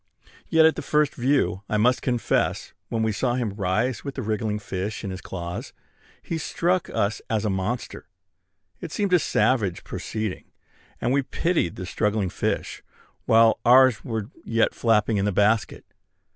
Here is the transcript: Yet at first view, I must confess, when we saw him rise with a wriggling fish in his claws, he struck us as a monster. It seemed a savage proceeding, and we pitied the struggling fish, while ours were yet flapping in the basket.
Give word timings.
Yet 0.49 0.65
at 0.65 0.83
first 0.83 1.13
view, 1.13 1.61
I 1.69 1.77
must 1.77 2.01
confess, 2.01 2.73
when 2.89 3.03
we 3.03 3.11
saw 3.11 3.35
him 3.35 3.53
rise 3.53 4.03
with 4.03 4.17
a 4.17 4.23
wriggling 4.23 4.57
fish 4.57 5.03
in 5.03 5.11
his 5.11 5.21
claws, 5.21 5.73
he 6.23 6.39
struck 6.39 6.89
us 6.89 7.21
as 7.29 7.45
a 7.45 7.51
monster. 7.51 8.07
It 8.79 8.91
seemed 8.91 9.13
a 9.13 9.19
savage 9.19 9.83
proceeding, 9.83 10.45
and 10.99 11.13
we 11.13 11.21
pitied 11.21 11.75
the 11.75 11.85
struggling 11.85 12.31
fish, 12.31 12.81
while 13.27 13.59
ours 13.63 14.03
were 14.03 14.31
yet 14.43 14.73
flapping 14.73 15.17
in 15.17 15.25
the 15.25 15.31
basket. 15.31 15.85